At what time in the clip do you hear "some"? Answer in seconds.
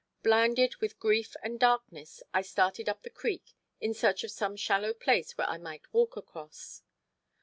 4.31-4.55